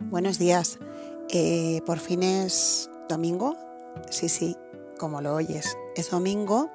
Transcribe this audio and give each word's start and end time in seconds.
Buenos 0.00 0.38
días. 0.38 0.78
Eh, 1.30 1.80
por 1.86 1.98
fin 1.98 2.22
es 2.22 2.90
domingo. 3.08 3.56
Sí, 4.10 4.28
sí, 4.28 4.56
como 4.98 5.22
lo 5.22 5.34
oyes. 5.34 5.76
Es 5.96 6.10
domingo 6.10 6.70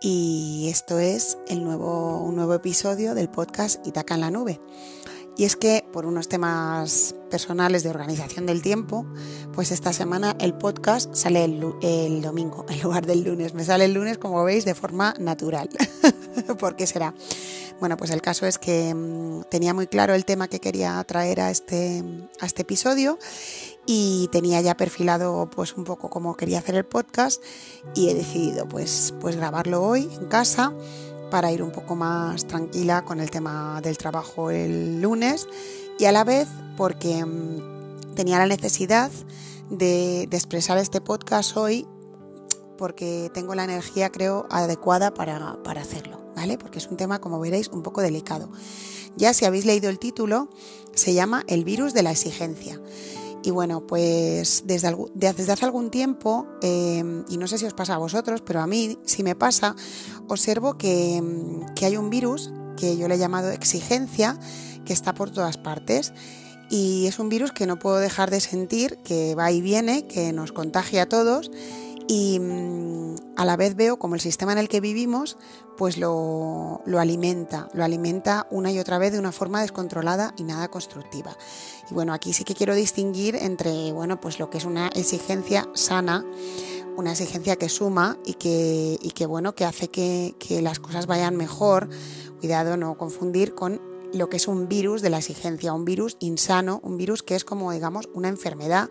y 0.00 0.68
esto 0.70 0.98
es 0.98 1.38
el 1.48 1.64
nuevo, 1.64 2.22
un 2.22 2.36
nuevo 2.36 2.52
episodio 2.54 3.14
del 3.14 3.30
podcast 3.30 3.84
Itaca 3.86 4.14
en 4.14 4.20
la 4.20 4.30
Nube. 4.30 4.60
Y 5.38 5.44
es 5.44 5.56
que 5.56 5.84
por 5.92 6.06
unos 6.06 6.28
temas 6.28 7.14
personales 7.30 7.82
de 7.82 7.90
organización 7.90 8.46
del 8.46 8.62
tiempo, 8.62 9.06
pues 9.52 9.72
esta 9.72 9.92
semana 9.92 10.36
el 10.38 10.54
podcast 10.54 11.14
sale 11.14 11.44
el, 11.44 11.74
el, 11.82 12.22
domingo 12.22 12.66
en 12.68 12.82
lugar 12.82 13.06
del 13.06 13.24
lunes. 13.24 13.54
Me 13.54 13.64
sale 13.64 13.86
el 13.86 13.94
lunes, 13.94 14.18
como 14.18 14.44
veis, 14.44 14.64
de 14.64 14.74
forma 14.74 15.14
natural. 15.18 15.68
¿Por 16.54 16.76
qué 16.76 16.86
será? 16.86 17.14
Bueno, 17.80 17.96
pues 17.96 18.10
el 18.10 18.22
caso 18.22 18.46
es 18.46 18.58
que 18.58 18.94
mmm, 18.94 19.42
tenía 19.50 19.74
muy 19.74 19.86
claro 19.86 20.14
el 20.14 20.24
tema 20.24 20.48
que 20.48 20.60
quería 20.60 21.02
traer 21.04 21.40
a 21.40 21.50
este, 21.50 22.02
este 22.40 22.62
episodio 22.62 23.18
y 23.84 24.28
tenía 24.32 24.60
ya 24.60 24.76
perfilado 24.76 25.50
pues 25.50 25.76
un 25.76 25.84
poco 25.84 26.08
cómo 26.08 26.36
quería 26.36 26.58
hacer 26.58 26.76
el 26.76 26.84
podcast 26.84 27.42
y 27.94 28.08
he 28.08 28.14
decidido 28.14 28.66
pues, 28.66 29.14
pues 29.20 29.36
grabarlo 29.36 29.82
hoy 29.82 30.08
en 30.18 30.26
casa 30.26 30.72
para 31.30 31.52
ir 31.52 31.62
un 31.62 31.72
poco 31.72 31.96
más 31.96 32.46
tranquila 32.46 33.04
con 33.04 33.20
el 33.20 33.30
tema 33.30 33.80
del 33.82 33.98
trabajo 33.98 34.50
el 34.50 35.02
lunes 35.02 35.46
y 35.98 36.04
a 36.06 36.12
la 36.12 36.24
vez 36.24 36.48
porque 36.76 37.24
mmm, 37.24 38.14
tenía 38.14 38.38
la 38.38 38.46
necesidad 38.46 39.10
de, 39.70 40.26
de 40.30 40.36
expresar 40.36 40.78
este 40.78 41.00
podcast 41.00 41.56
hoy 41.56 41.86
porque 42.78 43.30
tengo 43.34 43.54
la 43.54 43.64
energía 43.64 44.10
creo 44.10 44.46
adecuada 44.50 45.12
para, 45.12 45.62
para 45.62 45.82
hacerlo. 45.82 46.25
¿Vale? 46.36 46.58
Porque 46.58 46.78
es 46.78 46.86
un 46.86 46.96
tema, 46.96 47.18
como 47.18 47.40
veréis, 47.40 47.68
un 47.68 47.82
poco 47.82 48.02
delicado. 48.02 48.50
Ya 49.16 49.32
si 49.32 49.46
habéis 49.46 49.64
leído 49.64 49.88
el 49.88 49.98
título, 49.98 50.48
se 50.94 51.14
llama 51.14 51.42
El 51.48 51.64
virus 51.64 51.94
de 51.94 52.02
la 52.02 52.12
exigencia. 52.12 52.80
Y 53.42 53.50
bueno, 53.50 53.86
pues 53.86 54.64
desde, 54.66 54.94
desde 55.14 55.52
hace 55.52 55.64
algún 55.64 55.90
tiempo, 55.90 56.46
eh, 56.62 57.02
y 57.28 57.38
no 57.38 57.48
sé 57.48 57.58
si 57.58 57.64
os 57.64 57.74
pasa 57.74 57.94
a 57.94 57.98
vosotros, 57.98 58.42
pero 58.44 58.60
a 58.60 58.66
mí 58.66 58.98
si 59.04 59.22
me 59.22 59.34
pasa, 59.34 59.74
observo 60.28 60.76
que, 60.76 61.22
que 61.74 61.86
hay 61.86 61.96
un 61.96 62.10
virus 62.10 62.52
que 62.76 62.96
yo 62.96 63.08
le 63.08 63.14
he 63.14 63.18
llamado 63.18 63.50
exigencia, 63.50 64.38
que 64.84 64.92
está 64.92 65.14
por 65.14 65.30
todas 65.30 65.56
partes. 65.56 66.12
Y 66.68 67.06
es 67.06 67.18
un 67.18 67.28
virus 67.28 67.52
que 67.52 67.66
no 67.66 67.78
puedo 67.78 67.96
dejar 67.96 68.30
de 68.30 68.40
sentir, 68.40 68.98
que 68.98 69.34
va 69.36 69.52
y 69.52 69.60
viene, 69.60 70.06
que 70.08 70.32
nos 70.32 70.52
contagia 70.52 71.02
a 71.02 71.08
todos 71.08 71.50
y 72.08 72.38
mmm, 72.40 73.14
a 73.36 73.44
la 73.44 73.56
vez 73.56 73.76
veo 73.76 73.98
como 73.98 74.14
el 74.14 74.20
sistema 74.20 74.52
en 74.52 74.58
el 74.58 74.68
que 74.68 74.80
vivimos 74.80 75.36
pues 75.76 75.98
lo, 75.98 76.80
lo, 76.86 76.98
alimenta, 77.00 77.68
lo 77.74 77.84
alimenta 77.84 78.46
una 78.50 78.72
y 78.72 78.78
otra 78.78 78.98
vez 78.98 79.12
de 79.12 79.18
una 79.18 79.32
forma 79.32 79.60
descontrolada 79.60 80.32
y 80.38 80.44
nada 80.44 80.68
constructiva. 80.68 81.36
Y 81.90 81.94
bueno, 81.94 82.14
aquí 82.14 82.32
sí 82.32 82.44
que 82.44 82.54
quiero 82.54 82.74
distinguir 82.74 83.36
entre 83.36 83.92
bueno, 83.92 84.20
pues 84.20 84.38
lo 84.38 84.48
que 84.48 84.58
es 84.58 84.64
una 84.64 84.88
exigencia 84.88 85.68
sana, 85.74 86.24
una 86.96 87.12
exigencia 87.12 87.56
que 87.56 87.68
suma 87.68 88.16
y 88.24 88.34
que, 88.34 88.98
y 89.00 89.10
que 89.10 89.26
bueno, 89.26 89.54
que 89.54 89.64
hace 89.64 89.88
que, 89.88 90.34
que 90.38 90.62
las 90.62 90.78
cosas 90.78 91.06
vayan 91.06 91.36
mejor. 91.36 91.88
Cuidado, 92.40 92.76
no 92.76 92.96
confundir 92.96 93.54
con 93.54 93.80
lo 94.12 94.28
que 94.28 94.36
es 94.36 94.48
un 94.48 94.68
virus 94.68 95.02
de 95.02 95.10
la 95.10 95.18
exigencia, 95.18 95.72
un 95.72 95.84
virus 95.84 96.16
insano, 96.20 96.80
un 96.82 96.96
virus 96.96 97.22
que 97.22 97.34
es 97.34 97.44
como 97.44 97.72
digamos 97.72 98.08
una 98.14 98.28
enfermedad 98.28 98.88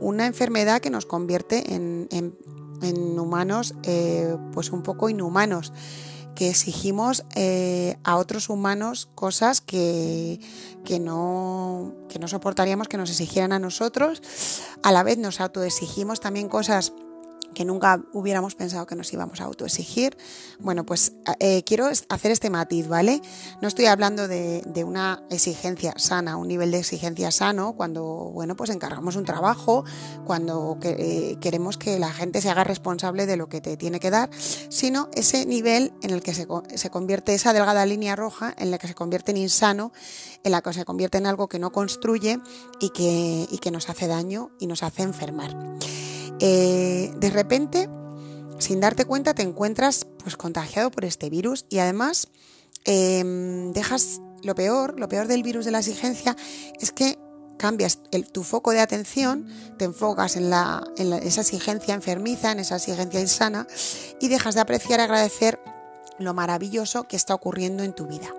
una 0.00 0.26
enfermedad 0.26 0.80
que 0.80 0.90
nos 0.90 1.06
convierte 1.06 1.74
en, 1.74 2.08
en, 2.10 2.36
en 2.82 3.18
humanos 3.18 3.74
eh, 3.82 4.36
pues 4.52 4.70
un 4.70 4.82
poco 4.82 5.08
inhumanos 5.08 5.72
que 6.36 6.50
exigimos 6.50 7.24
eh, 7.34 7.96
a 8.04 8.16
otros 8.16 8.50
humanos 8.50 9.08
cosas 9.14 9.60
que, 9.60 10.38
que, 10.84 11.00
no, 11.00 11.94
que 12.08 12.18
no 12.18 12.28
soportaríamos 12.28 12.88
que 12.88 12.98
nos 12.98 13.10
exigieran 13.10 13.52
a 13.52 13.58
nosotros. 13.58 14.22
A 14.82 14.92
la 14.92 15.02
vez 15.02 15.18
nos 15.18 15.40
autoexigimos 15.40 16.20
también 16.20 16.48
cosas 16.48 16.92
que 17.56 17.64
nunca 17.64 18.02
hubiéramos 18.12 18.54
pensado 18.54 18.86
que 18.86 18.94
nos 18.94 19.10
íbamos 19.14 19.40
a 19.40 19.44
autoexigir. 19.44 20.16
Bueno, 20.60 20.84
pues 20.84 21.14
eh, 21.40 21.62
quiero 21.64 21.86
hacer 21.86 22.30
este 22.30 22.50
matiz, 22.50 22.86
¿vale? 22.86 23.22
No 23.62 23.68
estoy 23.68 23.86
hablando 23.86 24.28
de, 24.28 24.62
de, 24.66 24.84
una 24.84 25.22
exigencia 25.30 25.94
sana, 25.96 26.36
un 26.36 26.48
nivel 26.48 26.70
de 26.70 26.80
exigencia 26.80 27.30
sano, 27.30 27.72
cuando, 27.74 28.04
bueno, 28.04 28.56
pues 28.56 28.68
encargamos 28.68 29.16
un 29.16 29.24
trabajo, 29.24 29.84
cuando 30.26 30.78
eh, 30.82 31.38
queremos 31.40 31.78
que 31.78 31.98
la 31.98 32.12
gente 32.12 32.42
se 32.42 32.50
haga 32.50 32.62
responsable 32.62 33.24
de 33.24 33.38
lo 33.38 33.48
que 33.48 33.62
te 33.62 33.78
tiene 33.78 34.00
que 34.00 34.10
dar, 34.10 34.28
sino 34.68 35.08
ese 35.14 35.46
nivel 35.46 35.94
en 36.02 36.10
el 36.10 36.22
que 36.22 36.34
se, 36.34 36.46
se 36.74 36.90
convierte 36.90 37.32
esa 37.32 37.54
delgada 37.54 37.86
línea 37.86 38.16
roja, 38.16 38.54
en 38.58 38.70
la 38.70 38.76
que 38.76 38.86
se 38.86 38.94
convierte 38.94 39.30
en 39.30 39.38
insano, 39.38 39.92
en 40.44 40.52
la 40.52 40.60
que 40.60 40.74
se 40.74 40.84
convierte 40.84 41.16
en 41.16 41.26
algo 41.26 41.48
que 41.48 41.58
no 41.58 41.72
construye 41.72 42.38
y 42.80 42.90
que, 42.90 43.48
y 43.50 43.58
que 43.58 43.70
nos 43.70 43.88
hace 43.88 44.08
daño 44.08 44.50
y 44.60 44.66
nos 44.66 44.82
hace 44.82 45.02
enfermar 45.02 45.56
eh, 46.40 47.12
de 47.16 47.30
repente, 47.30 47.88
sin 48.58 48.80
darte 48.80 49.04
cuenta, 49.04 49.34
te 49.34 49.42
encuentras 49.42 50.06
pues 50.22 50.36
contagiado 50.36 50.90
por 50.90 51.04
este 51.04 51.30
virus 51.30 51.66
y 51.68 51.78
además 51.78 52.28
eh, 52.84 53.22
dejas 53.72 54.20
lo 54.42 54.54
peor, 54.54 54.98
lo 54.98 55.08
peor 55.08 55.26
del 55.26 55.42
virus 55.42 55.64
de 55.64 55.70
la 55.70 55.78
exigencia 55.78 56.36
es 56.80 56.92
que 56.92 57.18
cambias 57.56 58.00
tu 58.32 58.42
foco 58.42 58.70
de 58.72 58.80
atención, 58.80 59.46
te 59.78 59.86
enfocas 59.86 60.36
en, 60.36 60.50
la, 60.50 60.84
en 60.96 61.12
esa 61.12 61.40
exigencia 61.40 61.94
enfermiza, 61.94 62.52
en 62.52 62.60
esa 62.60 62.76
exigencia 62.76 63.20
insana 63.20 63.66
y 64.20 64.28
dejas 64.28 64.54
de 64.54 64.60
apreciar 64.60 65.00
y 65.00 65.04
agradecer 65.04 65.58
lo 66.18 66.34
maravilloso 66.34 67.04
que 67.04 67.16
está 67.16 67.34
ocurriendo 67.34 67.82
en 67.82 67.94
tu 67.94 68.06
vida. 68.06 68.32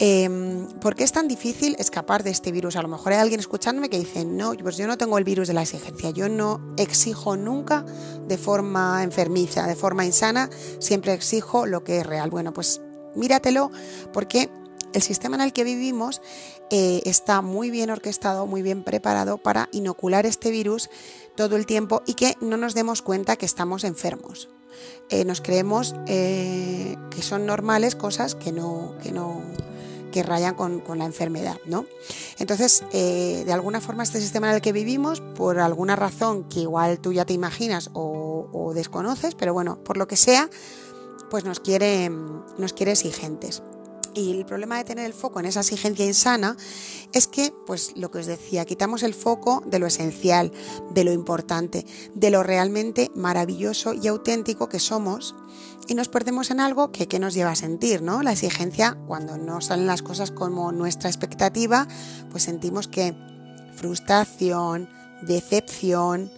Eh, 0.00 0.66
¿Por 0.80 0.94
qué 0.94 1.04
es 1.04 1.12
tan 1.12 1.26
difícil 1.26 1.74
escapar 1.78 2.22
de 2.22 2.30
este 2.30 2.52
virus? 2.52 2.76
A 2.76 2.82
lo 2.82 2.88
mejor 2.88 3.12
hay 3.12 3.18
alguien 3.18 3.40
escuchándome 3.40 3.90
que 3.90 3.98
dice, 3.98 4.24
no, 4.24 4.54
pues 4.54 4.76
yo 4.76 4.86
no 4.86 4.96
tengo 4.96 5.18
el 5.18 5.24
virus 5.24 5.48
de 5.48 5.54
la 5.54 5.62
exigencia, 5.62 6.10
yo 6.10 6.28
no 6.28 6.60
exijo 6.76 7.36
nunca 7.36 7.84
de 8.28 8.38
forma 8.38 9.02
enfermiza, 9.02 9.66
de 9.66 9.74
forma 9.74 10.04
insana, 10.04 10.50
siempre 10.78 11.12
exijo 11.14 11.66
lo 11.66 11.82
que 11.82 11.98
es 11.98 12.06
real. 12.06 12.30
Bueno, 12.30 12.52
pues 12.52 12.80
míratelo 13.16 13.72
porque 14.12 14.48
el 14.92 15.02
sistema 15.02 15.36
en 15.36 15.42
el 15.42 15.52
que 15.52 15.64
vivimos 15.64 16.22
eh, 16.70 17.02
está 17.04 17.42
muy 17.42 17.70
bien 17.70 17.90
orquestado, 17.90 18.46
muy 18.46 18.62
bien 18.62 18.84
preparado 18.84 19.38
para 19.38 19.68
inocular 19.72 20.26
este 20.26 20.50
virus 20.50 20.90
todo 21.34 21.56
el 21.56 21.66
tiempo 21.66 22.02
y 22.06 22.14
que 22.14 22.36
no 22.40 22.56
nos 22.56 22.74
demos 22.74 23.02
cuenta 23.02 23.36
que 23.36 23.46
estamos 23.46 23.84
enfermos. 23.84 24.48
Eh, 25.10 25.24
nos 25.24 25.40
creemos 25.40 25.94
eh, 26.06 26.96
que 27.10 27.22
son 27.22 27.46
normales 27.46 27.96
cosas 27.96 28.34
que 28.34 28.52
no, 28.52 28.94
que 29.02 29.12
no, 29.12 29.42
que 30.10 30.22
rayan 30.22 30.54
con, 30.54 30.80
con 30.80 30.98
la 30.98 31.04
enfermedad, 31.04 31.58
¿no? 31.66 31.86
Entonces, 32.38 32.84
eh, 32.92 33.42
de 33.44 33.52
alguna 33.52 33.80
forma, 33.80 34.02
este 34.02 34.20
sistema 34.20 34.48
en 34.48 34.56
el 34.56 34.60
que 34.60 34.72
vivimos, 34.72 35.20
por 35.20 35.58
alguna 35.58 35.96
razón 35.96 36.44
que 36.44 36.60
igual 36.60 36.98
tú 37.00 37.12
ya 37.12 37.24
te 37.24 37.32
imaginas 37.32 37.90
o, 37.92 38.48
o 38.52 38.74
desconoces, 38.74 39.34
pero 39.34 39.52
bueno, 39.52 39.82
por 39.84 39.96
lo 39.96 40.06
que 40.06 40.16
sea, 40.16 40.48
pues 41.30 41.44
nos 41.44 41.60
quiere, 41.60 42.10
nos 42.10 42.72
quiere 42.72 42.92
exigentes. 42.92 43.62
Y 44.14 44.32
el 44.32 44.46
problema 44.46 44.78
de 44.78 44.84
tener 44.84 45.06
el 45.06 45.12
foco 45.12 45.40
en 45.40 45.46
esa 45.46 45.60
exigencia 45.60 46.04
insana 46.04 46.56
es 47.12 47.26
que, 47.26 47.52
pues 47.66 47.92
lo 47.96 48.10
que 48.10 48.18
os 48.18 48.26
decía, 48.26 48.64
quitamos 48.64 49.02
el 49.02 49.14
foco 49.14 49.62
de 49.66 49.78
lo 49.78 49.86
esencial, 49.86 50.52
de 50.90 51.04
lo 51.04 51.12
importante, 51.12 51.86
de 52.14 52.30
lo 52.30 52.42
realmente 52.42 53.10
maravilloso 53.14 53.94
y 53.94 54.08
auténtico 54.08 54.68
que 54.68 54.80
somos 54.80 55.34
y 55.88 55.94
nos 55.94 56.08
perdemos 56.08 56.50
en 56.50 56.60
algo 56.60 56.92
que, 56.92 57.08
que 57.08 57.18
nos 57.18 57.34
lleva 57.34 57.52
a 57.52 57.56
sentir, 57.56 58.02
¿no? 58.02 58.22
La 58.22 58.32
exigencia, 58.32 58.98
cuando 59.06 59.38
no 59.38 59.60
salen 59.60 59.86
las 59.86 60.02
cosas 60.02 60.30
como 60.30 60.70
nuestra 60.70 61.08
expectativa, 61.08 61.88
pues 62.30 62.42
sentimos 62.42 62.88
que 62.88 63.14
frustración, 63.74 64.88
decepción, 65.22 66.30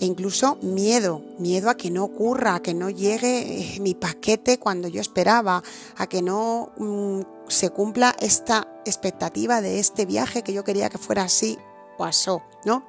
e 0.00 0.06
incluso 0.06 0.56
miedo, 0.62 1.22
miedo 1.38 1.68
a 1.68 1.76
que 1.76 1.90
no 1.90 2.04
ocurra, 2.04 2.54
a 2.54 2.62
que 2.62 2.72
no 2.72 2.88
llegue 2.88 3.76
mi 3.80 3.94
paquete 3.94 4.58
cuando 4.58 4.88
yo 4.88 5.00
esperaba, 5.00 5.62
a 5.96 6.06
que 6.06 6.22
no 6.22 6.72
mmm, 6.78 7.20
se 7.48 7.68
cumpla 7.68 8.16
esta 8.18 8.66
expectativa 8.86 9.60
de 9.60 9.78
este 9.78 10.06
viaje 10.06 10.42
que 10.42 10.54
yo 10.54 10.64
quería 10.64 10.88
que 10.88 10.96
fuera 10.96 11.24
así, 11.24 11.58
pasó, 11.98 12.42
¿no? 12.64 12.86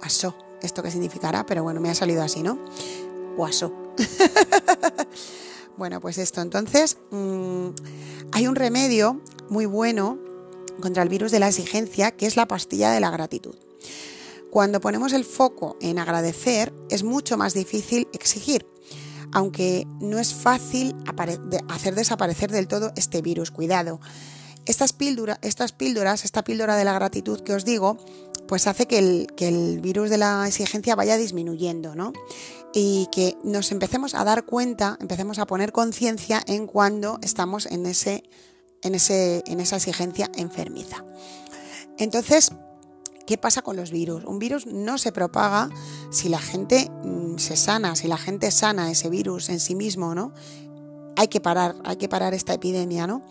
Pasó, 0.00 0.36
esto 0.62 0.82
qué 0.82 0.92
significará, 0.92 1.44
pero 1.44 1.64
bueno, 1.64 1.80
me 1.80 1.90
ha 1.90 1.94
salido 1.94 2.22
así, 2.22 2.40
¿no? 2.42 2.56
Pasó. 3.36 3.72
bueno, 5.76 6.00
pues 6.00 6.18
esto, 6.18 6.40
entonces, 6.40 6.98
mmm, 7.10 7.70
hay 8.30 8.46
un 8.46 8.54
remedio 8.54 9.20
muy 9.48 9.66
bueno 9.66 10.18
contra 10.80 11.02
el 11.02 11.08
virus 11.08 11.32
de 11.32 11.40
la 11.40 11.48
exigencia, 11.48 12.12
que 12.12 12.26
es 12.26 12.36
la 12.36 12.46
pastilla 12.46 12.92
de 12.92 13.00
la 13.00 13.10
gratitud. 13.10 13.56
Cuando 14.52 14.82
ponemos 14.82 15.14
el 15.14 15.24
foco 15.24 15.78
en 15.80 15.98
agradecer, 15.98 16.74
es 16.90 17.04
mucho 17.04 17.38
más 17.38 17.54
difícil 17.54 18.06
exigir, 18.12 18.66
aunque 19.32 19.86
no 19.98 20.18
es 20.18 20.34
fácil 20.34 20.94
hacer 21.70 21.94
desaparecer 21.94 22.50
del 22.50 22.68
todo 22.68 22.92
este 22.94 23.22
virus. 23.22 23.50
Cuidado. 23.50 23.98
Estas, 24.66 24.92
píldora, 24.92 25.38
estas 25.40 25.72
píldoras, 25.72 26.26
esta 26.26 26.44
píldora 26.44 26.76
de 26.76 26.84
la 26.84 26.92
gratitud 26.92 27.40
que 27.40 27.54
os 27.54 27.64
digo, 27.64 27.96
pues 28.46 28.66
hace 28.66 28.86
que 28.86 28.98
el, 28.98 29.26
que 29.38 29.48
el 29.48 29.80
virus 29.80 30.10
de 30.10 30.18
la 30.18 30.46
exigencia 30.46 30.96
vaya 30.96 31.16
disminuyendo, 31.16 31.94
¿no? 31.94 32.12
Y 32.74 33.08
que 33.10 33.38
nos 33.42 33.72
empecemos 33.72 34.14
a 34.14 34.22
dar 34.22 34.44
cuenta, 34.44 34.98
empecemos 35.00 35.38
a 35.38 35.46
poner 35.46 35.72
conciencia 35.72 36.42
en 36.46 36.66
cuando 36.66 37.18
estamos 37.22 37.64
en, 37.64 37.86
ese, 37.86 38.24
en, 38.82 38.96
ese, 38.96 39.44
en 39.46 39.60
esa 39.60 39.76
exigencia 39.76 40.30
enfermiza. 40.36 41.06
Entonces, 41.96 42.52
¿qué 43.26 43.38
pasa 43.38 43.62
con 43.62 43.76
los 43.76 43.90
virus? 43.90 44.24
Un 44.24 44.38
virus 44.38 44.66
no 44.66 44.98
se 44.98 45.12
propaga 45.12 45.68
si 46.10 46.28
la 46.28 46.38
gente 46.38 46.90
mm, 47.04 47.38
se 47.38 47.56
sana, 47.56 47.96
si 47.96 48.08
la 48.08 48.18
gente 48.18 48.50
sana 48.50 48.90
ese 48.90 49.08
virus 49.08 49.48
en 49.48 49.60
sí 49.60 49.74
mismo, 49.74 50.14
¿no? 50.14 50.32
Hay 51.16 51.28
que 51.28 51.40
parar, 51.40 51.76
hay 51.84 51.96
que 51.96 52.08
parar 52.08 52.32
esta 52.32 52.54
epidemia, 52.54 53.06
¿no? 53.06 53.22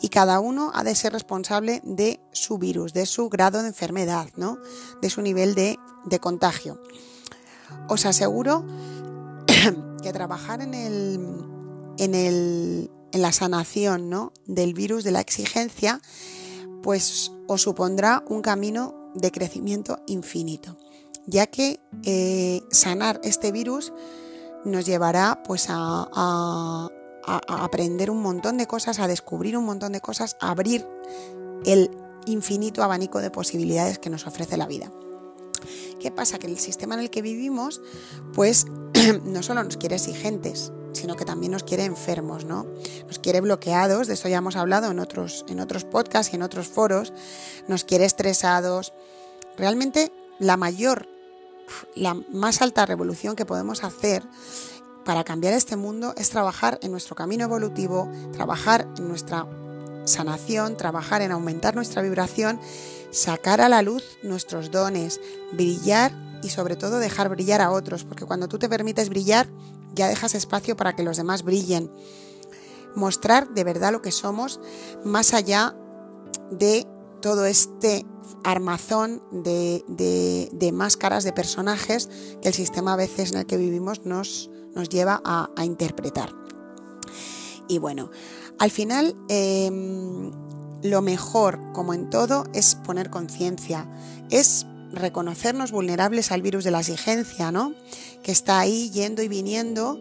Y 0.00 0.08
cada 0.08 0.40
uno 0.40 0.72
ha 0.74 0.82
de 0.82 0.94
ser 0.94 1.12
responsable 1.12 1.80
de 1.84 2.20
su 2.32 2.58
virus, 2.58 2.92
de 2.92 3.06
su 3.06 3.28
grado 3.28 3.62
de 3.62 3.68
enfermedad, 3.68 4.28
¿no? 4.36 4.58
De 5.00 5.08
su 5.08 5.22
nivel 5.22 5.54
de, 5.54 5.78
de 6.04 6.18
contagio. 6.18 6.80
Os 7.88 8.06
aseguro 8.06 8.64
que 10.02 10.12
trabajar 10.12 10.62
en 10.62 10.74
el, 10.74 11.20
en 11.98 12.14
el, 12.14 12.90
en 13.12 13.22
la 13.22 13.32
sanación 13.32 14.10
¿no? 14.10 14.32
del 14.46 14.74
virus 14.74 15.04
de 15.04 15.12
la 15.12 15.20
exigencia, 15.20 16.00
pues 16.82 17.32
os 17.46 17.62
supondrá 17.62 18.22
un 18.28 18.42
camino 18.42 19.07
de 19.20 19.30
crecimiento 19.30 20.00
infinito, 20.06 20.76
ya 21.26 21.46
que 21.46 21.80
eh, 22.04 22.62
sanar 22.70 23.20
este 23.24 23.52
virus 23.52 23.92
nos 24.64 24.86
llevará 24.86 25.42
pues 25.44 25.66
a, 25.68 26.88
aprender 27.46 28.10
un 28.10 28.22
montón 28.22 28.56
de 28.56 28.66
cosas, 28.66 28.98
a 28.98 29.06
descubrir 29.06 29.56
un 29.56 29.64
montón 29.64 29.92
de 29.92 30.00
cosas, 30.00 30.36
a 30.40 30.50
abrir 30.50 30.86
el 31.66 31.90
infinito 32.26 32.82
abanico 32.82 33.20
de 33.20 33.30
posibilidades 33.30 33.98
que 33.98 34.10
nos 34.10 34.26
ofrece 34.26 34.56
la 34.56 34.66
vida. 34.66 34.90
¿Qué 36.00 36.10
pasa? 36.10 36.38
Que 36.38 36.46
el 36.46 36.58
sistema 36.58 36.94
en 36.94 37.00
el 37.00 37.10
que 37.10 37.20
vivimos, 37.22 37.82
pues 38.32 38.66
no 39.24 39.42
solo 39.42 39.62
nos 39.62 39.76
quiere 39.76 39.96
exigentes, 39.96 40.72
sino 40.92 41.16
que 41.16 41.24
también 41.24 41.52
nos 41.52 41.64
quiere 41.64 41.84
enfermos, 41.84 42.44
¿no? 42.44 42.66
Nos 43.06 43.18
quiere 43.18 43.40
bloqueados, 43.40 44.06
de 44.06 44.14
eso 44.14 44.28
ya 44.28 44.38
hemos 44.38 44.56
hablado 44.56 44.90
en 44.90 44.98
otros, 44.98 45.44
en 45.48 45.60
otros 45.60 45.84
podcasts 45.84 46.32
y 46.32 46.36
en 46.36 46.42
otros 46.42 46.68
foros, 46.68 47.12
nos 47.66 47.84
quiere 47.84 48.04
estresados. 48.04 48.92
Realmente 49.56 50.12
la 50.38 50.56
mayor, 50.56 51.08
la 51.94 52.14
más 52.14 52.62
alta 52.62 52.86
revolución 52.86 53.36
que 53.36 53.46
podemos 53.46 53.84
hacer 53.84 54.22
para 55.04 55.24
cambiar 55.24 55.54
este 55.54 55.76
mundo 55.76 56.14
es 56.16 56.30
trabajar 56.30 56.78
en 56.82 56.90
nuestro 56.90 57.16
camino 57.16 57.44
evolutivo, 57.44 58.10
trabajar 58.32 58.86
en 58.98 59.08
nuestra 59.08 59.46
sanación, 60.04 60.76
trabajar 60.76 61.22
en 61.22 61.32
aumentar 61.32 61.74
nuestra 61.74 62.02
vibración, 62.02 62.60
sacar 63.10 63.60
a 63.60 63.68
la 63.68 63.82
luz 63.82 64.02
nuestros 64.22 64.70
dones, 64.70 65.20
brillar 65.52 66.12
y 66.42 66.50
sobre 66.50 66.76
todo 66.76 66.98
dejar 66.98 67.28
brillar 67.28 67.60
a 67.60 67.70
otros, 67.70 68.04
porque 68.04 68.24
cuando 68.24 68.48
tú 68.48 68.58
te 68.58 68.68
permites 68.68 69.08
brillar, 69.08 69.48
ya 69.98 70.08
dejas 70.08 70.34
espacio 70.34 70.76
para 70.76 70.94
que 70.94 71.02
los 71.02 71.16
demás 71.16 71.42
brillen. 71.42 71.92
Mostrar 72.94 73.50
de 73.50 73.64
verdad 73.64 73.92
lo 73.92 74.00
que 74.00 74.12
somos 74.12 74.60
más 75.04 75.34
allá 75.34 75.76
de 76.50 76.86
todo 77.20 77.46
este 77.46 78.06
armazón 78.44 79.22
de, 79.32 80.70
máscaras, 80.72 81.24
de 81.24 81.32
personajes 81.32 82.08
que 82.40 82.48
el 82.48 82.54
sistema 82.54 82.94
a 82.94 82.96
veces 82.96 83.32
en 83.32 83.38
el 83.38 83.46
que 83.46 83.56
vivimos 83.56 84.04
nos, 84.04 84.50
lleva 84.90 85.20
a, 85.24 85.64
interpretar. 85.64 86.32
Y 87.68 87.78
bueno, 87.78 88.10
al 88.58 88.70
final 88.70 89.16
em, 89.28 90.30
lo 90.82 91.02
mejor, 91.02 91.60
como 91.72 91.92
en 91.92 92.08
todo, 92.08 92.44
es 92.54 92.76
poner 92.76 93.10
conciencia, 93.10 93.90
es 94.30 94.66
reconocernos 94.92 95.70
vulnerables 95.70 96.32
al 96.32 96.42
virus 96.42 96.64
de 96.64 96.70
la 96.70 96.80
exigencia, 96.80 97.52
¿no? 97.52 97.74
Que 98.22 98.32
está 98.32 98.58
ahí 98.58 98.90
yendo 98.90 99.22
y 99.22 99.28
viniendo 99.28 99.98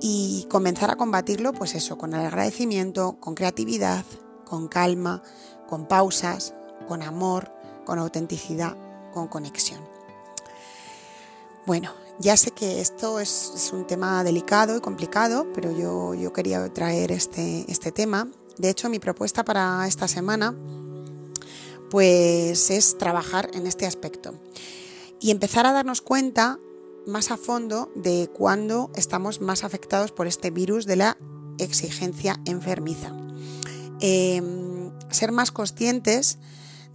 y 0.00 0.46
comenzar 0.50 0.90
a 0.90 0.96
combatirlo, 0.96 1.52
pues 1.52 1.74
eso, 1.74 1.98
con 1.98 2.14
el 2.14 2.20
agradecimiento, 2.20 3.18
con 3.20 3.34
creatividad, 3.34 4.04
con 4.44 4.68
calma, 4.68 5.22
con 5.68 5.86
pausas, 5.86 6.54
con 6.88 7.02
amor, 7.02 7.52
con 7.84 7.98
autenticidad, 7.98 8.76
con 9.12 9.28
conexión. 9.28 9.80
Bueno, 11.66 11.92
ya 12.18 12.36
sé 12.36 12.50
que 12.50 12.80
esto 12.80 13.20
es, 13.20 13.70
un 13.72 13.86
tema 13.86 14.24
delicado 14.24 14.76
y 14.76 14.80
complicado, 14.80 15.46
pero 15.54 15.70
yo, 15.70 16.14
yo 16.14 16.32
quería 16.32 16.72
traer 16.72 17.12
este, 17.12 17.70
este 17.70 17.92
tema. 17.92 18.28
De 18.58 18.70
hecho, 18.70 18.88
mi 18.88 18.98
propuesta 18.98 19.44
para 19.44 19.86
esta 19.86 20.08
semana 20.08 20.54
pues 21.90 22.70
es 22.70 22.96
trabajar 22.96 23.50
en 23.54 23.66
este 23.66 23.86
aspecto 23.86 24.34
y 25.20 25.30
empezar 25.30 25.66
a 25.66 25.72
darnos 25.72 26.00
cuenta 26.00 26.58
más 27.06 27.30
a 27.30 27.36
fondo 27.36 27.90
de 27.94 28.30
cuándo 28.32 28.90
estamos 28.94 29.40
más 29.40 29.64
afectados 29.64 30.12
por 30.12 30.26
este 30.26 30.50
virus 30.50 30.86
de 30.86 30.96
la 30.96 31.18
exigencia 31.58 32.40
enfermiza. 32.46 33.12
Em, 34.00 34.92
ser 35.10 35.32
más 35.32 35.50
conscientes 35.50 36.38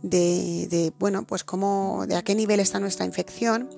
de, 0.02 0.94
bueno, 1.00 1.26
pues 1.26 1.44
cómo, 1.44 2.06
de 2.08 2.16
a 2.16 2.24
qué 2.24 2.36
nivel 2.36 2.60
está 2.60 2.80
nuestra 2.80 3.06
infección, 3.06 3.70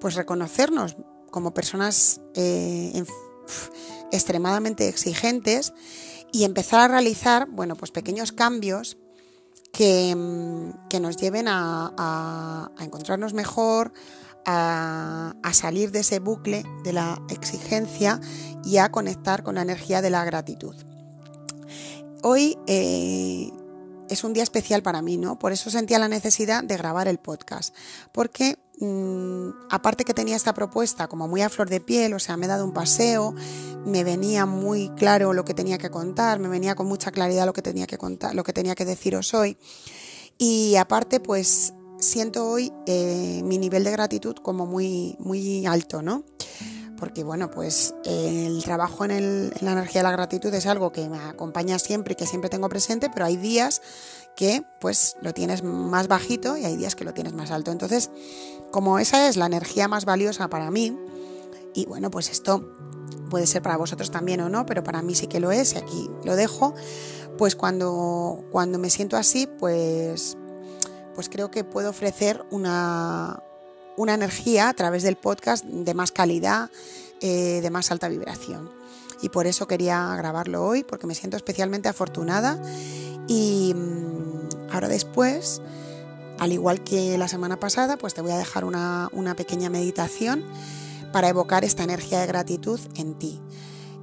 pues 0.00 0.14
reconocernos 0.14 0.96
como 1.30 1.52
personas 1.52 2.20
eh, 2.34 3.04
extremadamente 4.12 4.88
exigentes 4.88 5.72
y 6.32 6.44
empezar 6.44 6.80
a 6.80 6.88
realizar, 6.88 7.48
bueno, 7.50 7.76
pues 7.76 7.90
pequeños 7.90 8.32
cambios 8.32 8.96
Mm, 9.78 10.70
que, 10.88 11.00
nos 11.00 11.16
lleven 11.16 11.46
a, 11.48 12.70
encontrarnos 12.80 13.34
mejor, 13.34 13.92
a, 14.46 15.34
salir 15.52 15.90
de 15.90 16.00
ese 16.00 16.18
bucle 16.18 16.64
de 16.84 16.92
la 16.92 17.20
exigencia 17.28 18.20
y 18.64 18.78
a 18.78 18.90
conectar 18.90 19.42
con 19.42 19.56
la 19.56 19.62
energía 19.62 20.00
de 20.02 20.10
la 20.10 20.24
gratitud. 20.24 20.74
Hoy 22.22 22.58
eh, 22.66 23.50
es 24.08 24.24
un 24.24 24.32
día 24.32 24.42
especial 24.42 24.82
para 24.82 25.02
mí, 25.02 25.16
¿no? 25.16 25.38
Por 25.38 25.52
eso 25.52 25.70
sentía 25.70 25.98
la 25.98 26.08
necesidad 26.08 26.64
de 26.64 26.76
grabar 26.76 27.08
el 27.08 27.18
podcast, 27.18 27.74
porque 28.12 28.58
mm, 28.78 29.50
aparte 29.70 30.04
que 30.04 30.14
tenía 30.14 30.36
esta 30.36 30.54
propuesta 30.54 31.08
como 31.08 31.28
muy 31.28 31.42
a 31.42 31.48
flor 31.48 31.68
de 31.68 31.80
piel, 31.80 32.14
o 32.14 32.18
sea, 32.18 32.36
me 32.36 32.46
he 32.46 32.48
dado 32.48 32.64
un 32.64 32.72
paseo, 32.72 33.34
me 33.84 34.04
venía 34.04 34.46
muy 34.46 34.90
claro 34.90 35.32
lo 35.32 35.44
que 35.44 35.54
tenía 35.54 35.78
que 35.78 35.90
contar, 35.90 36.38
me 36.38 36.48
venía 36.48 36.74
con 36.74 36.86
mucha 36.86 37.10
claridad 37.10 37.46
lo 37.46 37.52
que 37.52 37.62
tenía 37.62 37.86
que 37.86 37.98
contar, 37.98 38.34
lo 38.34 38.44
que 38.44 38.52
tenía 38.52 38.74
que 38.74 38.84
deciros 38.84 39.34
hoy. 39.34 39.58
Y 40.38 40.76
aparte, 40.76 41.20
pues 41.20 41.72
siento 41.98 42.48
hoy 42.48 42.72
eh, 42.86 43.40
mi 43.44 43.58
nivel 43.58 43.84
de 43.84 43.90
gratitud 43.90 44.36
como 44.36 44.66
muy, 44.66 45.16
muy 45.18 45.66
alto, 45.66 46.02
¿no? 46.02 46.24
Porque 46.98 47.24
bueno, 47.24 47.50
pues 47.50 47.94
el 48.04 48.62
trabajo 48.64 49.04
en, 49.04 49.10
en 49.10 49.52
la 49.60 49.72
energía 49.72 50.00
de 50.00 50.04
la 50.04 50.12
gratitud 50.12 50.52
es 50.54 50.66
algo 50.66 50.92
que 50.92 51.08
me 51.08 51.18
acompaña 51.18 51.78
siempre 51.78 52.12
y 52.12 52.16
que 52.16 52.26
siempre 52.26 52.50
tengo 52.50 52.68
presente, 52.68 53.10
pero 53.12 53.26
hay 53.26 53.36
días 53.36 53.82
que 54.36 54.62
pues 54.80 55.16
lo 55.22 55.32
tienes 55.32 55.62
más 55.62 56.08
bajito 56.08 56.56
y 56.56 56.64
hay 56.64 56.76
días 56.76 56.94
que 56.94 57.04
lo 57.04 57.14
tienes 57.14 57.32
más 57.32 57.50
alto. 57.50 57.72
Entonces, 57.72 58.10
como 58.70 58.98
esa 58.98 59.28
es 59.28 59.36
la 59.36 59.46
energía 59.46 59.88
más 59.88 60.04
valiosa 60.04 60.48
para 60.48 60.70
mí, 60.70 60.96
y 61.74 61.86
bueno, 61.86 62.10
pues 62.10 62.30
esto 62.30 62.64
puede 63.30 63.46
ser 63.46 63.62
para 63.62 63.76
vosotros 63.76 64.10
también 64.10 64.40
o 64.40 64.48
no, 64.48 64.66
pero 64.66 64.84
para 64.84 65.02
mí 65.02 65.14
sí 65.14 65.26
que 65.26 65.40
lo 65.40 65.52
es 65.52 65.74
y 65.74 65.78
aquí 65.78 66.10
lo 66.24 66.36
dejo. 66.36 66.74
Pues 67.38 67.54
cuando, 67.54 68.44
cuando 68.50 68.78
me 68.78 68.88
siento 68.88 69.16
así, 69.16 69.46
pues, 69.46 70.38
pues 71.14 71.28
creo 71.28 71.50
que 71.50 71.64
puedo 71.64 71.90
ofrecer 71.90 72.44
una, 72.50 73.42
una 73.96 74.14
energía 74.14 74.68
a 74.68 74.74
través 74.74 75.02
del 75.02 75.16
podcast 75.16 75.64
de 75.64 75.94
más 75.94 76.12
calidad, 76.12 76.70
eh, 77.20 77.60
de 77.62 77.70
más 77.70 77.90
alta 77.90 78.08
vibración. 78.08 78.70
Y 79.22 79.30
por 79.30 79.46
eso 79.46 79.66
quería 79.66 80.14
grabarlo 80.16 80.64
hoy, 80.64 80.84
porque 80.84 81.06
me 81.06 81.14
siento 81.14 81.36
especialmente 81.36 81.88
afortunada. 81.88 82.60
Y 83.28 83.72
mm, 83.74 84.70
ahora 84.70 84.88
después, 84.88 85.62
al 86.38 86.52
igual 86.52 86.84
que 86.84 87.16
la 87.16 87.28
semana 87.28 87.58
pasada, 87.58 87.96
pues 87.96 88.14
te 88.14 88.20
voy 88.20 88.32
a 88.32 88.38
dejar 88.38 88.64
una, 88.64 89.08
una 89.12 89.34
pequeña 89.34 89.70
meditación 89.70 90.44
para 91.12 91.28
evocar 91.28 91.64
esta 91.64 91.82
energía 91.82 92.20
de 92.20 92.26
gratitud 92.26 92.80
en 92.94 93.18
ti. 93.18 93.40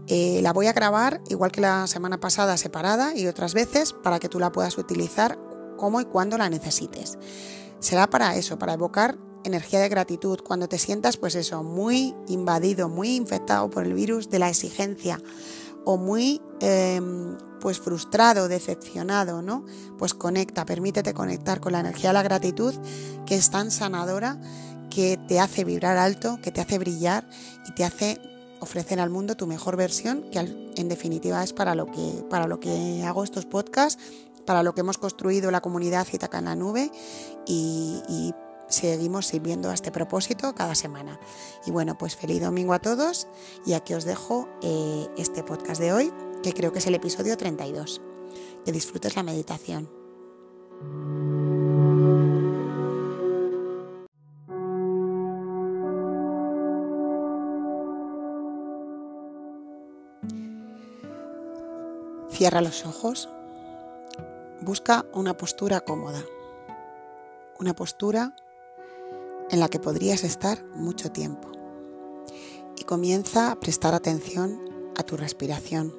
Eh, 0.07 0.39
la 0.41 0.51
voy 0.51 0.67
a 0.67 0.73
grabar 0.73 1.21
igual 1.29 1.51
que 1.51 1.61
la 1.61 1.87
semana 1.87 2.19
pasada 2.19 2.57
separada 2.57 3.15
y 3.15 3.27
otras 3.27 3.53
veces 3.53 3.93
para 3.93 4.19
que 4.19 4.27
tú 4.27 4.39
la 4.39 4.51
puedas 4.51 4.77
utilizar 4.77 5.37
como 5.77 6.01
y 6.01 6.05
cuando 6.05 6.37
la 6.37 6.49
necesites. 6.49 7.17
Será 7.79 8.09
para 8.09 8.35
eso, 8.35 8.57
para 8.57 8.73
evocar 8.73 9.17
energía 9.43 9.79
de 9.79 9.89
gratitud 9.89 10.39
cuando 10.41 10.67
te 10.67 10.77
sientas 10.77 11.17
pues 11.17 11.35
eso, 11.35 11.63
muy 11.63 12.15
invadido, 12.27 12.89
muy 12.89 13.15
infectado 13.15 13.69
por 13.69 13.85
el 13.85 13.93
virus 13.93 14.29
de 14.29 14.39
la 14.39 14.49
exigencia 14.49 15.19
o 15.85 15.97
muy 15.97 16.41
em, 16.61 17.37
pues 17.59 17.79
frustrado, 17.79 18.47
decepcionado, 18.47 19.41
¿no? 19.41 19.65
Pues 19.97 20.13
conecta, 20.13 20.65
permítete 20.65 21.13
conectar 21.13 21.59
con 21.59 21.73
la 21.73 21.81
energía 21.81 22.09
de 22.09 22.13
la 22.13 22.23
gratitud 22.23 22.73
que 23.25 23.35
es 23.35 23.49
tan 23.49 23.71
sanadora 23.71 24.39
que 24.89 25.17
te 25.27 25.39
hace 25.39 25.63
vibrar 25.63 25.97
alto, 25.97 26.39
que 26.41 26.51
te 26.51 26.61
hace 26.61 26.77
brillar 26.77 27.27
y 27.67 27.73
te 27.73 27.83
hace 27.83 28.19
ofrecer 28.59 28.99
al 28.99 29.09
mundo 29.09 29.35
tu 29.35 29.47
mejor 29.47 29.75
versión, 29.75 30.23
que 30.31 30.39
en 30.39 30.89
definitiva 30.89 31.43
es 31.43 31.51
para 31.51 31.75
lo 31.75 31.87
que, 31.87 32.23
para 32.29 32.47
lo 32.47 32.59
que 32.59 33.03
hago 33.03 33.23
estos 33.23 33.45
podcasts, 33.45 34.01
para 34.45 34.63
lo 34.63 34.73
que 34.73 34.81
hemos 34.81 34.97
construido 34.97 35.51
la 35.51 35.61
comunidad 35.61 36.05
Citaca 36.05 36.39
en 36.39 36.45
la 36.45 36.55
Nube 36.55 36.91
y, 37.45 38.33
seguimos 38.67 39.27
sirviendo 39.27 39.69
a 39.69 39.73
este 39.73 39.91
propósito 39.91 40.53
cada 40.55 40.75
semana. 40.75 41.19
Y 41.65 41.71
bueno, 41.71 41.97
pues 41.97 42.15
feliz 42.15 42.41
domingo 42.41 42.73
a 42.73 42.79
todos 42.79 43.27
y 43.65 43.73
aquí 43.73 43.93
os 43.93 44.05
dejo 44.05 44.49
eh, 44.61 45.07
este 45.17 45.43
podcast 45.43 45.79
de 45.79 45.93
hoy, 45.93 46.13
que 46.41 46.53
creo 46.53 46.71
que 46.71 46.79
es 46.79 46.87
el 46.87 46.95
episodio 46.95 47.37
32. 47.37 48.01
Que 48.65 48.71
disfrutes 48.71 49.15
la 49.15 49.23
meditación. 49.23 49.89
Cierra 62.31 62.61
los 62.61 62.85
ojos. 62.85 63.29
Busca 64.61 65.05
una 65.13 65.37
postura 65.37 65.81
cómoda. 65.81 66.23
Una 67.59 67.73
postura 67.73 68.21
cómoda 68.21 68.42
en 69.53 69.59
la 69.59 69.69
que 69.69 69.77
podrías 69.77 70.23
estar 70.23 70.65
mucho 70.73 71.11
tiempo. 71.11 71.47
Y 72.75 72.85
comienza 72.85 73.51
a 73.51 73.59
prestar 73.59 73.93
atención 73.93 74.59
a 74.97 75.03
tu 75.03 75.15
respiración. 75.15 75.93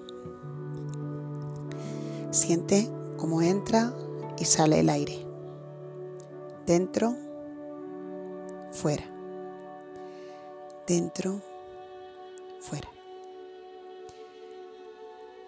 Siente 2.32 2.90
cómo 3.16 3.42
entra 3.42 3.94
y 4.40 4.44
sale 4.44 4.80
el 4.80 4.88
aire. 4.88 5.24
Dentro, 6.66 7.14
fuera. 8.72 9.04
Dentro, 10.88 11.40
fuera. 12.58 12.88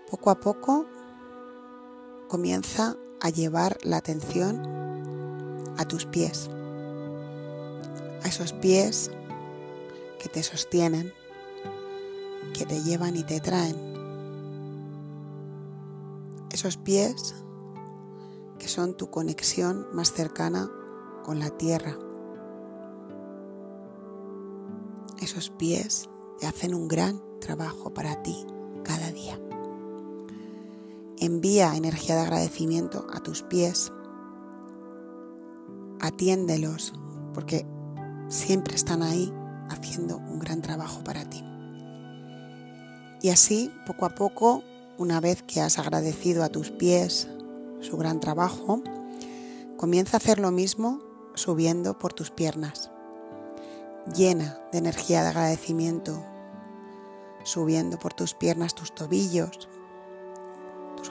Poco 0.09 0.31
a 0.31 0.39
poco 0.39 0.87
comienza 2.29 2.97
a 3.21 3.31
llevar 3.31 3.79
la 3.83 3.97
atención 3.97 4.63
a 5.77 5.85
tus 5.87 6.07
pies, 6.07 6.49
a 8.27 8.29
esos 8.29 8.53
pies 8.55 9.13
que 10.19 10.29
te 10.29 10.43
sostienen, 10.43 11.13
que 12.55 12.67
te 12.67 12.83
llevan 12.83 13.15
y 13.15 13.23
te 13.23 13.39
traen. 13.39 13.77
Esos 16.51 16.77
pies 16.77 17.37
que 18.59 18.67
son 18.67 18.97
tu 18.97 19.11
conexión 19.11 19.87
más 19.93 20.13
cercana 20.13 20.69
con 21.23 21.39
la 21.39 21.51
tierra. 21.51 21.97
Esos 25.21 25.51
pies 25.51 26.11
te 26.41 26.49
hacen 26.49 26.75
un 26.75 26.89
gran 26.89 27.23
trabajo 27.39 27.95
para 27.95 28.25
ti 28.25 28.45
cada 28.83 29.13
día. 29.13 29.39
Envía 31.19 31.77
energía 31.77 32.17
de 32.17 32.23
agradecimiento 32.23 33.07
a 33.13 33.21
tus 33.21 33.45
pies. 33.45 33.93
Atiéndelos 36.01 36.93
porque 37.33 37.65
siempre 38.29 38.75
están 38.75 39.03
ahí 39.03 39.33
haciendo 39.69 40.17
un 40.17 40.39
gran 40.39 40.63
trabajo 40.63 41.03
para 41.05 41.25
ti. 41.25 41.45
Y 43.23 43.31
así, 43.31 43.73
poco 43.87 44.07
a 44.07 44.11
poco, 44.11 44.63
una 44.99 45.21
vez 45.21 45.43
que 45.43 45.61
has 45.61 45.79
agradecido 45.79 46.45
a 46.45 46.49
tus 46.49 46.71
pies 46.71 47.29
su 47.81 47.97
gran 47.97 48.21
trabajo, 48.21 48.83
comienza 49.77 50.17
a 50.17 50.19
hacer 50.19 50.39
lo 50.39 50.51
mismo 50.51 51.01
subiendo 51.35 51.99
por 51.99 52.13
tus 52.13 52.31
piernas. 52.31 52.91
Llena 54.15 54.59
de 54.73 54.79
energía 54.79 55.23
de 55.23 55.29
agradecimiento, 55.29 56.25
subiendo 57.43 57.99
por 57.99 58.15
tus 58.15 58.35
piernas 58.35 58.75
tus 58.75 58.95
tobillos, 58.95 59.69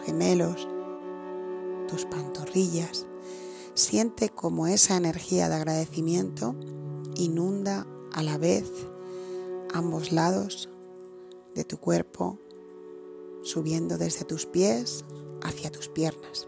gemelos, 0.06 0.68
tus 1.88 2.06
pantorrillas. 2.06 3.06
Siente 3.74 4.30
como 4.30 4.68
esa 4.68 4.96
energía 4.96 5.50
de 5.50 5.56
agradecimiento 5.56 6.56
inunda 7.16 7.88
a 8.14 8.24
la 8.24 8.38
vez 8.38 8.70
ambos 9.74 10.12
lados 10.12 10.70
de 11.54 11.64
tu 11.64 11.78
cuerpo, 11.78 12.40
subiendo 13.44 13.98
desde 13.98 14.26
tus 14.26 14.46
pies 14.46 15.06
hacia 15.44 15.72
tus 15.72 15.90
piernas. 15.90 16.48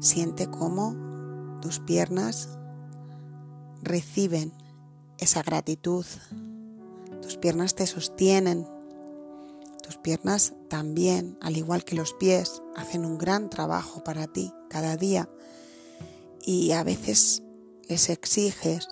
Siente 0.00 0.48
cómo 0.48 0.96
tus 1.60 1.80
piernas 1.80 2.58
reciben 3.82 4.52
esa 5.18 5.42
gratitud. 5.42 6.04
Tus 7.22 7.36
piernas 7.36 7.74
te 7.74 7.86
sostienen 7.86 8.66
tus 9.88 9.96
piernas 9.96 10.52
también, 10.68 11.38
al 11.40 11.56
igual 11.56 11.82
que 11.82 11.96
los 11.96 12.12
pies, 12.12 12.62
hacen 12.76 13.06
un 13.06 13.16
gran 13.16 13.48
trabajo 13.48 14.04
para 14.04 14.26
ti 14.26 14.52
cada 14.68 14.98
día 14.98 15.30
y 16.44 16.72
a 16.72 16.84
veces 16.84 17.42
les 17.88 18.10
exiges, 18.10 18.88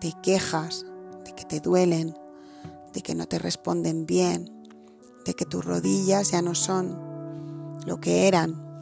te 0.00 0.12
quejas 0.22 0.84
de 1.24 1.34
que 1.34 1.44
te 1.44 1.60
duelen, 1.60 2.14
de 2.92 3.02
que 3.02 3.14
no 3.14 3.26
te 3.26 3.38
responden 3.38 4.06
bien, 4.06 4.68
de 5.24 5.34
que 5.34 5.46
tus 5.46 5.64
rodillas 5.64 6.32
ya 6.32 6.42
no 6.42 6.54
son 6.54 6.98
lo 7.86 8.00
que 8.00 8.28
eran 8.28 8.80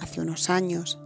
hace 0.00 0.20
unos 0.20 0.50
años, 0.50 0.98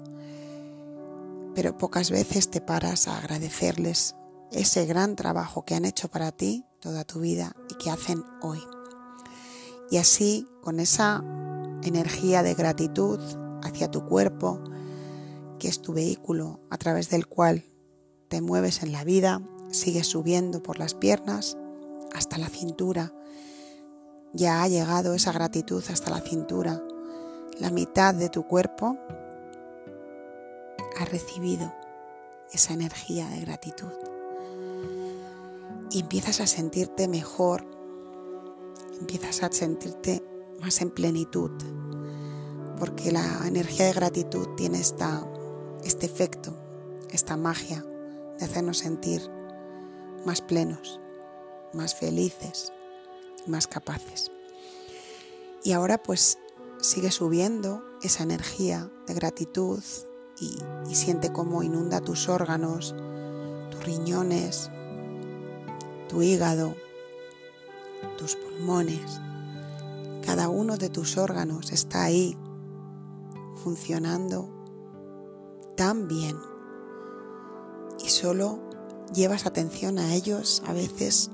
pero 1.55 1.79
pocas 1.79 2.11
veces 2.11 2.51
te 2.51 2.61
paras 2.61 3.07
a 3.07 3.19
agradecerles 3.19 4.17
ese 4.51 4.87
gran 4.87 5.15
trabajo 5.17 5.65
que 5.65 5.75
han 5.75 5.85
hecho 5.85 6.09
para 6.09 6.33
ti 6.33 6.65
toda 6.81 7.05
tu 7.05 7.21
vida 7.21 7.55
y 7.71 7.75
que 7.75 7.91
hacen 7.91 8.25
hoy. 8.43 8.61
Y 9.91 9.99
así, 9.99 10.49
con 10.63 10.81
esa 10.81 11.23
energía 11.83 12.43
de 12.43 12.55
gratitud 12.55 13.21
hacia 13.63 13.91
tu 13.91 14.07
cuerpo, 14.07 14.61
que 15.59 15.69
es 15.69 15.81
tu 15.81 15.93
vehículo 15.93 16.61
a 16.71 16.79
través 16.79 17.11
del 17.11 17.27
cual 17.27 17.65
te 18.29 18.41
mueves 18.41 18.83
en 18.83 18.93
la 18.93 19.05
vida, 19.05 19.43
sigues 19.71 20.07
subiendo 20.07 20.63
por 20.63 20.79
las 20.79 20.95
piernas 20.95 21.57
hasta 22.13 22.39
la 22.39 22.49
cintura. 22.49 23.13
Ya 24.33 24.63
ha 24.63 24.69
llegado 24.69 25.15
esa 25.15 25.33
gratitud 25.33 25.83
hasta 25.91 26.11
la 26.11 26.21
cintura. 26.21 26.83
La 27.59 27.71
mitad 27.71 28.15
de 28.15 28.29
tu 28.29 28.47
cuerpo 28.47 28.97
ha 30.99 31.05
recibido 31.05 31.73
esa 32.53 32.75
energía 32.75 33.29
de 33.29 33.41
gratitud. 33.41 33.93
Y 35.91 36.01
empiezas 36.01 36.41
a 36.41 36.47
sentirte 36.47 37.07
mejor 37.07 37.75
empiezas 39.01 39.43
a 39.43 39.53
sentirte 39.53 40.23
más 40.61 40.81
en 40.81 40.91
plenitud, 40.91 41.51
porque 42.79 43.13
la 43.13 43.47
energía 43.47 43.87
de 43.87 43.93
gratitud 43.93 44.49
tiene 44.57 44.81
esta, 44.81 45.27
este 45.85 46.07
efecto, 46.07 46.55
esta 47.11 47.37
magia 47.37 47.85
de 48.39 48.45
hacernos 48.45 48.79
sentir 48.79 49.23
más 50.25 50.41
plenos, 50.41 51.01
más 51.73 51.95
felices, 51.95 52.73
más 53.47 53.67
capaces. 53.67 54.31
Y 55.63 55.73
ahora 55.73 56.03
pues 56.03 56.39
sigue 56.81 57.11
subiendo 57.11 57.83
esa 58.03 58.23
energía 58.23 58.91
de 59.07 59.15
gratitud 59.15 59.83
y, 60.41 60.95
siente 60.95 61.33
cómo 61.33 61.63
inunda 61.63 62.01
tus 62.01 62.29
órganos, 62.29 62.95
tus 63.71 63.85
riñones, 63.85 64.71
tu 66.09 66.23
hígado, 66.23 66.75
tus 68.17 68.37
pulmones, 68.37 69.21
cada 70.25 70.49
uno 70.49 70.77
de 70.77 70.89
tus 70.89 71.17
órganos 71.17 71.73
está 71.73 72.05
ahí 72.05 72.37
funcionando 73.57 74.54
tan 75.77 76.09
bien 76.09 76.37
y 78.05 78.09
solo 78.09 78.59
llevas 79.15 79.47
atención 79.47 79.99
a 79.99 80.15
ellos 80.15 80.63
a 80.67 80.73
veces 80.73 81.31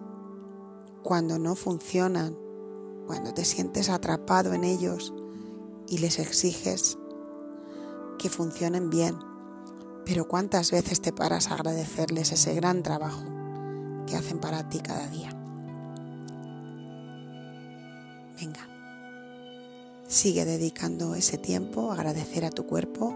cuando 1.02 1.38
no 1.38 1.56
funcionan, 1.56 2.37
cuando 3.06 3.32
te 3.32 3.44
sientes 3.44 3.88
atrapado 3.88 4.52
en 4.52 4.64
ellos 4.64 5.14
y 5.88 5.99
les 5.99 6.18
exiges 6.18 6.99
que 8.18 8.28
funcionen 8.28 8.90
bien. 8.90 9.16
Pero 10.04 10.28
cuántas 10.28 10.70
veces 10.70 11.00
te 11.00 11.12
paras 11.12 11.50
a 11.50 11.54
agradecerles 11.54 12.32
ese 12.32 12.54
gran 12.54 12.82
trabajo 12.82 13.25
que 14.06 14.16
hacen 14.16 14.38
para 14.38 14.68
ti 14.68 14.80
cada 14.80 15.06
día. 15.09 15.30
Venga, 18.40 18.66
sigue 20.06 20.44
dedicando 20.44 21.14
ese 21.14 21.38
tiempo 21.38 21.90
a 21.90 21.94
agradecer 21.94 22.44
a 22.44 22.50
tu 22.50 22.66
cuerpo. 22.66 23.14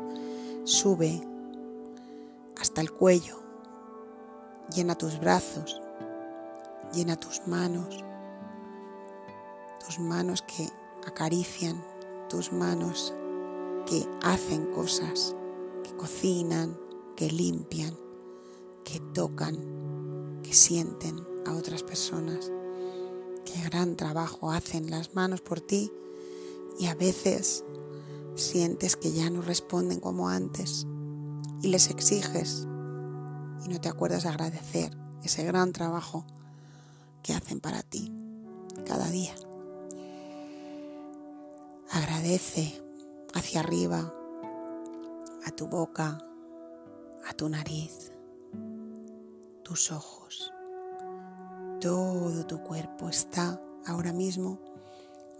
Sube 0.64 1.20
hasta 2.58 2.80
el 2.80 2.90
cuello. 2.90 3.38
Llena 4.74 4.94
tus 4.94 5.20
brazos. 5.20 5.80
Llena 6.92 7.16
tus 7.16 7.46
manos. 7.46 8.02
Tus 9.84 9.98
manos 9.98 10.42
que 10.42 10.68
acarician. 11.06 11.82
Tus 12.28 12.52
manos 12.52 13.14
que 13.86 14.08
hacen 14.22 14.66
cosas. 14.72 15.36
Que 15.82 15.94
cocinan. 15.96 16.78
Que 17.16 17.30
limpian. 17.30 17.96
Que 18.84 19.00
tocan. 19.12 20.40
Que 20.42 20.52
sienten 20.52 21.26
a 21.46 21.52
otras 21.52 21.82
personas 21.82 22.50
qué 23.44 23.60
gran 23.62 23.96
trabajo 23.96 24.50
hacen 24.50 24.90
las 24.90 25.14
manos 25.14 25.40
por 25.40 25.60
ti 25.60 25.92
y 26.78 26.86
a 26.86 26.94
veces 26.94 27.64
sientes 28.34 28.96
que 28.96 29.12
ya 29.12 29.30
no 29.30 29.42
responden 29.42 30.00
como 30.00 30.28
antes 30.28 30.86
y 31.62 31.68
les 31.68 31.90
exiges 31.90 32.66
y 33.64 33.68
no 33.68 33.80
te 33.80 33.88
acuerdas 33.88 34.24
de 34.24 34.28
agradecer 34.30 34.96
ese 35.22 35.44
gran 35.44 35.72
trabajo 35.72 36.26
que 37.22 37.32
hacen 37.32 37.60
para 37.60 37.82
ti 37.82 38.12
cada 38.86 39.08
día. 39.10 39.34
Agradece 41.90 42.82
hacia 43.34 43.60
arriba, 43.60 44.12
a 45.46 45.50
tu 45.52 45.68
boca, 45.68 46.18
a 47.26 47.32
tu 47.34 47.48
nariz, 47.48 48.12
tus 49.62 49.90
ojos 49.92 50.54
todo 51.84 52.46
tu 52.46 52.62
cuerpo 52.62 53.10
está 53.10 53.60
ahora 53.86 54.14
mismo 54.14 54.58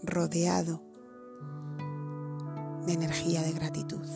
rodeado 0.03 0.79
de 2.85 2.93
energía 2.93 3.41
de 3.41 3.51
gratitud. 3.51 4.07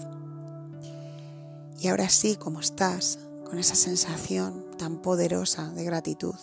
Y 1.80 1.88
ahora 1.88 2.10
sí, 2.10 2.36
como 2.36 2.60
estás, 2.60 3.20
con 3.46 3.58
esa 3.58 3.76
sensación 3.76 4.66
tan 4.78 5.02
poderosa 5.02 5.70
de 5.70 5.84
gratitud, 5.84 6.36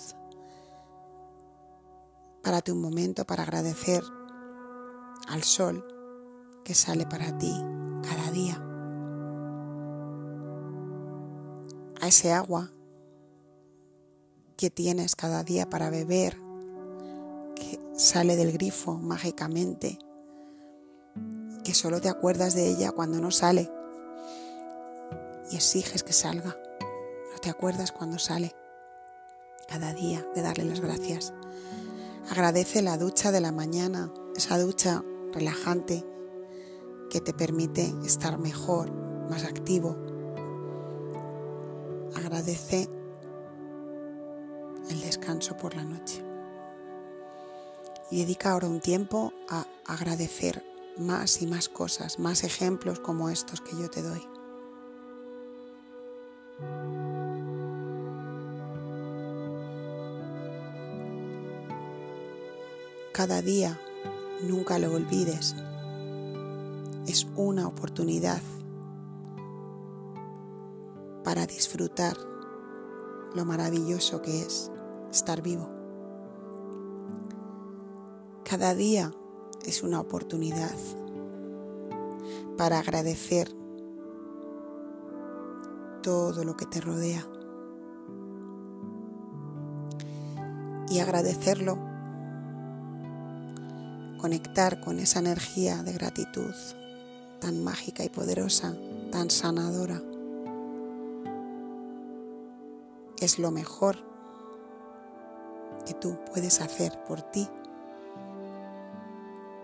párate 2.43 2.73
un 2.73 2.81
momento 2.81 3.25
para 3.25 3.43
agradecer 3.43 4.03
al 5.29 5.43
sol 5.43 5.87
que 6.65 6.75
sale 6.75 7.07
para 7.07 7.37
ti 7.39 7.53
cada 8.03 8.31
día, 8.31 8.63
a 12.01 12.09
ese 12.09 12.33
agua 12.33 12.73
que 14.57 14.71
tienes 14.71 15.17
cada 15.17 15.45
día 15.45 15.69
para 15.69 15.91
beber, 15.91 16.41
que 17.55 17.79
sale 17.95 18.37
del 18.37 18.53
grifo 18.53 18.95
mágicamente, 18.95 19.99
que 21.67 21.75
solo 21.75 22.01
te 22.01 22.09
acuerdas 22.09 22.55
de 22.55 22.69
ella 22.69 22.93
cuando 22.93 23.21
no 23.21 23.33
sale 23.33 23.69
y 25.51 25.57
exiges 25.57 26.05
que 26.05 26.13
salga. 26.13 26.57
No 27.33 27.39
te 27.43 27.51
acuerdas 27.51 27.91
cuando 27.91 28.21
sale. 28.21 28.55
Cada 29.67 29.93
día 29.93 30.25
de 30.37 30.43
darle 30.43 30.65
las 30.65 30.81
gracias. 30.81 31.35
Agradece 32.31 32.83
la 32.83 32.97
ducha 32.99 33.33
de 33.33 33.41
la 33.41 33.51
mañana, 33.51 34.13
esa 34.37 34.61
ducha 34.61 35.03
relajante 35.33 36.05
que 37.11 37.21
te 37.21 37.35
permite 37.35 37.93
estar 38.05 38.39
mejor, 38.39 38.93
más 39.29 39.43
activo. 39.43 39.97
Agradece 42.15 42.89
el 44.89 45.01
descanso 45.01 45.57
por 45.57 45.75
la 45.75 45.83
noche. 45.83 46.23
Y 48.13 48.21
dedica 48.21 48.53
ahora 48.53 48.69
un 48.69 48.79
tiempo 48.79 49.33
a 49.49 49.67
agradecer 49.85 50.76
más 50.99 51.43
y 51.43 51.47
más 51.47 51.69
cosas, 51.69 52.19
más 52.19 52.45
ejemplos 52.45 53.01
como 53.01 53.31
estos 53.31 53.61
que 53.61 53.77
yo 53.77 53.91
te 53.91 54.03
doy. 54.03 54.23
Cada 63.13 63.41
día, 63.41 63.81
nunca 64.43 64.79
lo 64.79 64.93
olvides, 64.93 65.55
es 67.07 67.27
una 67.37 67.67
oportunidad 67.67 68.43
para 71.25 71.47
disfrutar 71.47 72.17
lo 73.35 73.45
maravilloso 73.45 74.23
que 74.23 74.43
es 74.43 74.71
estar 75.11 75.43
vivo. 75.43 75.71
Cada 78.45 78.75
día 78.75 79.13
es 79.67 79.83
una 79.83 80.01
oportunidad 80.01 80.75
para 82.57 82.79
agradecer 82.79 83.51
todo 86.03 86.45
lo 86.45 86.57
que 86.57 86.67
te 86.67 86.81
rodea. 86.81 87.27
Y 90.89 91.01
agradecerlo, 91.01 91.79
conectar 94.21 94.81
con 94.81 95.01
esa 95.01 95.19
energía 95.19 95.83
de 95.83 95.93
gratitud 95.93 96.55
tan 97.41 97.63
mágica 97.63 98.05
y 98.05 98.09
poderosa, 98.09 98.75
tan 99.11 99.31
sanadora, 99.31 100.01
es 103.21 103.39
lo 103.41 103.51
mejor 103.51 103.97
que 105.85 105.95
tú 105.95 106.17
puedes 106.33 106.61
hacer 106.61 106.93
por 107.05 107.23
ti 107.23 107.49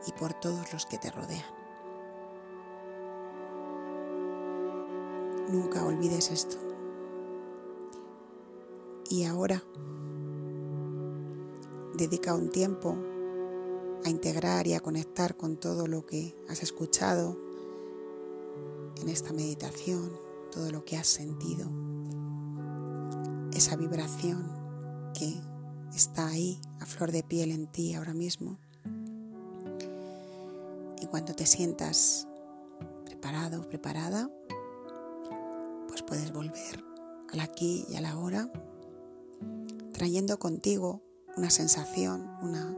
y 0.07 0.13
por 0.13 0.35
todos 0.35 0.73
los 0.73 0.87
que 0.87 0.99
te 0.99 1.11
rodean. 1.11 1.45
Nunca 5.49 5.85
olvides 5.85 6.31
esto. 6.31 6.57
Y 9.11 9.25
ahora 9.25 9.63
dedica 11.95 12.35
un 12.35 12.51
tiempo 12.51 12.97
a 14.05 14.09
integrar 14.09 14.67
y 14.67 14.75
a 14.75 14.81
conectar 14.81 15.37
con 15.37 15.57
todo 15.57 15.87
lo 15.87 16.07
que 16.07 16.35
has 16.49 16.63
escuchado 16.63 17.37
en 19.01 19.09
esta 19.09 19.33
meditación, 19.33 20.11
todo 20.51 20.71
lo 20.71 20.85
que 20.85 20.97
has 20.97 21.07
sentido, 21.07 21.69
esa 23.53 23.77
vibración 23.77 24.51
que 25.15 25.41
está 25.95 26.29
ahí 26.29 26.61
a 26.81 26.87
flor 26.87 27.13
de 27.13 27.23
piel 27.23 27.51
en 27.51 27.67
ti 27.67 27.95
ahora 27.95 28.15
mismo. 28.15 28.59
Cuando 31.13 31.35
te 31.35 31.45
sientas 31.45 32.27
preparado, 33.05 33.69
preparada, 33.69 34.31
pues 35.87 36.03
puedes 36.03 36.33
volver 36.33 36.83
al 37.31 37.41
aquí 37.41 37.85
y 37.91 37.97
a 37.97 38.01
la 38.01 38.13
ahora, 38.13 38.51
trayendo 39.93 40.39
contigo 40.39 41.03
una 41.37 41.51
sensación, 41.51 42.31
una 42.41 42.75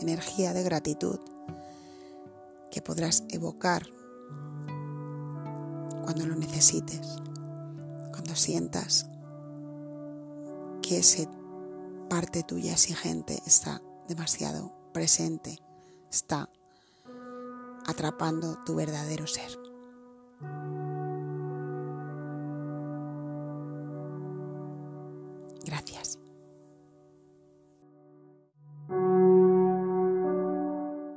energía 0.00 0.54
de 0.54 0.62
gratitud 0.62 1.18
que 2.70 2.80
podrás 2.80 3.24
evocar 3.30 3.88
cuando 6.04 6.26
lo 6.28 6.36
necesites, 6.36 7.16
cuando 8.12 8.36
sientas 8.36 9.08
que 10.80 10.98
esa 10.98 11.28
parte 12.08 12.44
tuya 12.44 12.74
exigente 12.74 13.42
está 13.46 13.82
demasiado 14.06 14.72
presente, 14.92 15.58
está 16.08 16.48
atrapando 17.86 18.58
tu 18.64 18.74
verdadero 18.76 19.26
ser. 19.26 19.58